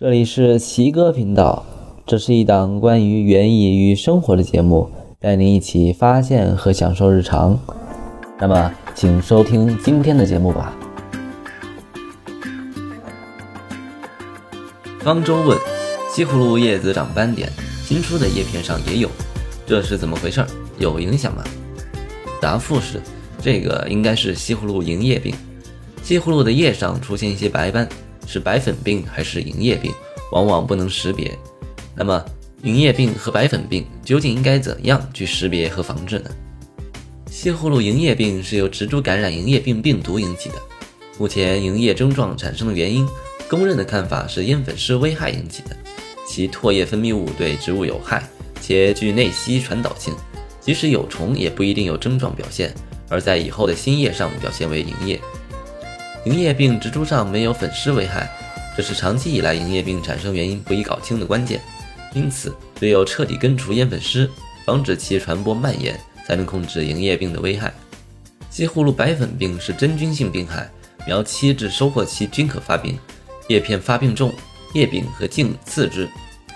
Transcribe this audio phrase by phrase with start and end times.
[0.00, 1.66] 这里是奇哥频道，
[2.06, 4.88] 这是一档关于园艺与生活的节目，
[5.18, 7.58] 带您一起发现和享受日常。
[8.38, 10.72] 那么，请收听今天的节目吧。
[15.00, 15.58] 方舟问：
[16.14, 17.50] 西葫芦叶子长斑点，
[17.84, 19.10] 新出的叶片上也有，
[19.66, 20.46] 这是怎么回事？
[20.78, 21.42] 有影响吗？
[22.40, 23.00] 答复是：
[23.42, 25.34] 这个应该是西葫芦银叶病。
[26.04, 27.88] 西葫芦的叶上出现一些白斑。
[28.28, 29.90] 是白粉病还是银叶病，
[30.30, 31.36] 往往不能识别。
[31.96, 32.22] 那么，
[32.62, 36.30] 银叶病和白粉病究竟应该怎样去识别和防治呢？
[37.30, 40.56] 西葫芦银叶病是由植株感染银叶病病毒引起的。
[41.18, 43.08] 目前，银叶症状产生的原因，
[43.48, 45.76] 公认的看法是烟粉虱危害引起的。
[46.26, 48.22] 其唾液分泌物对植物有害，
[48.60, 50.14] 且具内吸传导性，
[50.60, 52.74] 即使有虫也不一定有症状表现，
[53.08, 55.18] 而在以后的新叶上表现为银叶。
[56.24, 58.28] 银叶病植株上没有粉虱危害，
[58.76, 61.60] 这是长期以来银叶病产生原因不易搞清的关键。
[62.14, 64.28] 因此，只有彻底根除烟粉虱，
[64.66, 67.72] 防止其传播蔓延，才能控制银叶病的危害。
[68.50, 70.68] 西葫芦白粉病是真菌性病害，
[71.06, 72.98] 苗期至收获期均可发病，
[73.48, 74.32] 叶片发病重，
[74.74, 76.08] 叶柄和茎刺之，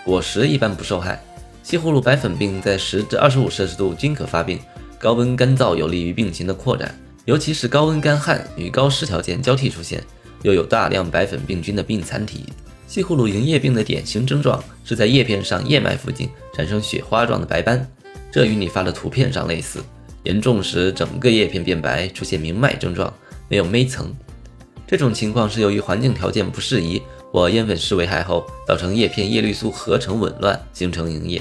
[0.05, 1.23] 果实一般不受害。
[1.63, 4.59] 西葫芦白粉病在十至二十五摄氏度均可发病，
[4.99, 6.99] 高温干燥有利于病情的扩展。
[7.25, 10.03] 尤其是高温干旱与高湿条件交替出现，
[10.43, 12.47] 又有大量白粉病菌的病残体。
[12.89, 17.87] 西葫芦银叶病的典型症状是在叶片上叶脉附近产生雪花状的白斑，
[18.31, 19.81] 这与你发的图片上类似。
[20.25, 23.13] 严重时整个叶片变白，出现明脉症状，
[23.49, 24.15] 没有霉层。
[24.87, 27.01] 这种情况是由于环境条件不适宜
[27.31, 31.41] 或烟粉虱危害后，造成叶片叶绿素合成紊乱，形成银叶。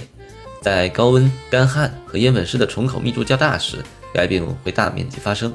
[0.62, 3.78] 在高温、干旱和烟粉虱的虫口密度较大时，
[4.14, 5.52] 该病会大面积发生。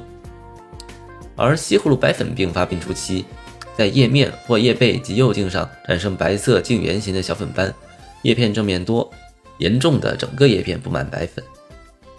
[1.37, 3.23] 而西葫芦白粉病发病初期，
[3.77, 7.73] 在叶面或叶背及幼茎上产生白色近圆形的小粉斑，
[8.23, 9.09] 叶片正面多，
[9.59, 11.45] 严重的整个叶片布满白粉。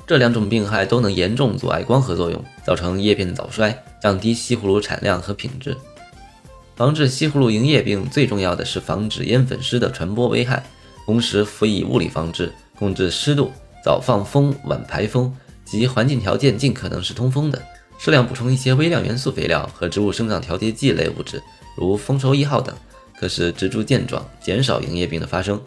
[0.06, 5.76] 这两种病害都能严重阻碍光合作用，造成叶片早衰，降低西葫芦产量和品质。
[6.76, 10.64] 防治西葫芦银叶病最重要的是防止烟粉虱的传播危害，
[11.04, 13.50] 同时辅以物理防治，控制湿度，
[13.84, 17.60] 早放风晚排风，及环境条件尽可能是通风的。
[17.98, 21.42] 适量补充一些微量元素肥料和植物生长调节剂类物质，
[21.76, 22.74] 如丰收一号等，
[23.18, 25.60] 可使植株健壮，减少银叶病的发生。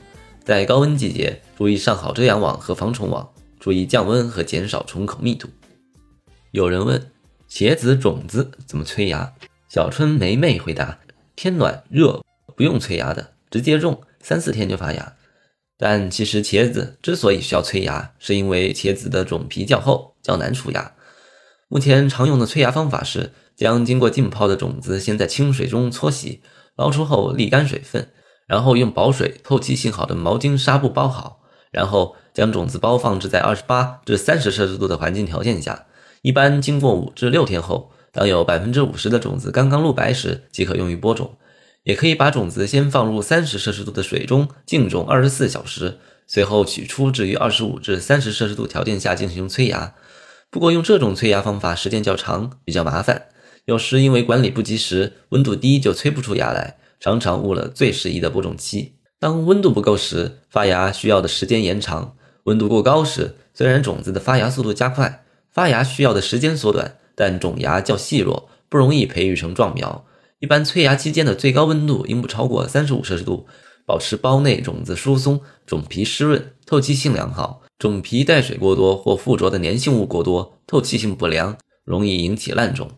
[0.44, 5.50] 在高温季节，注意上好遮阳网和防虫网，注意降温和减少虫口密度。
[6.52, 7.12] 有人问：
[7.50, 9.34] 茄子种子怎么催芽？
[9.70, 10.98] 小春梅梅回答：
[11.36, 12.24] 天暖热
[12.56, 15.14] 不用催芽的，直接种，三四天就发芽。
[15.78, 20.94] 但其实茄子之所以需要催芽，是因为茄子的种皮较厚，较难出芽。
[21.74, 26.42] 目前常用的催芽方法是将经过浸泡的种子先在清水中搓洗，
[26.76, 28.10] 捞出后沥干水分，
[28.46, 31.40] 然后用保水、透气性好的毛巾纱布包好，
[31.72, 35.86] 然后将种子包放置在二十八至三十摄氏度的环境条件下。
[36.22, 41.38] 一般经过五至六天后，当有百分之五十的种子刚刚露白时，即可用于播种。
[41.84, 49.96] 也可以把种子先放入三十摄氏度的水中静种二十四小时，随后取出置于二十五至三十摄氏度条件下进行催芽。
[50.52, 53.30] 不过用这种催芽方法时间较长，比较麻烦。
[53.64, 58.96] 有时因为管理不及时，温度低就催不出芽来，常常误了最适宜的播种期。
[59.18, 70.06] 当温度不够时，发芽需要的时间延长；温度过高时，虽然种子的发芽速度加快，发芽需要的时间缩短，但种芽较细弱，不容易培育成壮苗。
[70.40, 73.48] 一般催芽期间的最高温度应不超过三十五摄氏度，
[73.86, 77.61] 保持包内种子疏松，种皮湿润，透气性良好。
[77.82, 82.92] 种皮带水过多或附着的粘性物过多，透气性不良，容易引起烂种。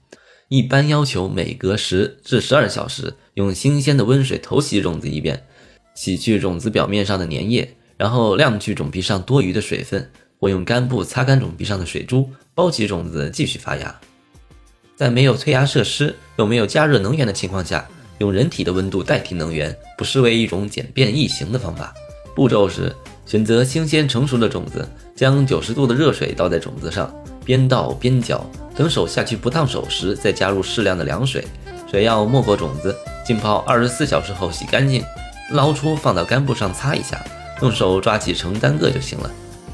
[0.49, 5.41] 一般要求每隔十至十二小时用新鲜的温水投洗种子一遍，
[5.95, 13.97] 洗去种子表面上的粘液，然后晾去种皮上多余的水分，或用干布擦干种皮上的水珠，包起种子继续发芽。
[14.97, 21.93] 在没有催芽设施又没有加热能源的情况下，用人体的温度代替能源，不失为一种简便易行的方法。
[22.35, 22.93] 步骤是。
[23.25, 27.13] 选择新鲜成熟的种子，将九十度的热水倒在种子上，
[27.45, 31.45] 边倒边搅，等手下去不烫手时，再加入适量的凉水，
[31.89, 32.95] 水要没过种子。
[33.25, 35.01] 浸泡二十四小时后洗干净，
[35.51, 37.23] 捞出放到干布上擦一下，
[37.61, 39.31] 用手抓起成单个就行了。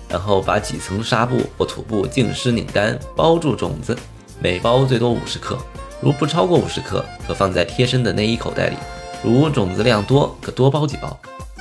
[0.07, 3.97] 然后把几层纱布或土布浸湿拧干，包住种子，
[4.39, 5.57] 每包最多五十克，
[6.01, 8.75] 如不超过五十克，可放在贴身的内衣口袋里。
[9.23, 11.19] 如种子量多，可多包几包。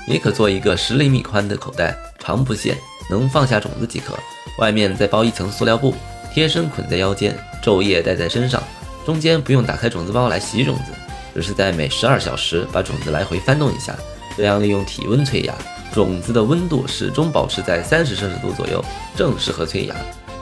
[0.08, 2.76] 也可做一个十厘米宽的口袋，长不限，
[3.10, 4.18] 能放下种子即可。
[4.58, 5.94] 外面再包一层塑料布，
[6.32, 8.62] 贴身捆在腰间，昼夜带在身上。
[9.04, 10.92] 中间不用打开种子包来洗种子，
[11.34, 13.94] 只是在每十二小时把种子来回翻动一下，
[14.36, 15.54] 这样利用体温催芽，
[15.92, 18.84] 种子的温度始终保持在三十摄氏度左右，
[19.16, 19.94] 正适合催芽。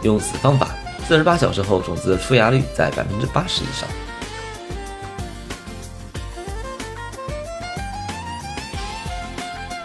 [0.02, 0.74] 用此方法，
[1.06, 3.88] 四十八小时后，种子的出芽率在百分之八十以上。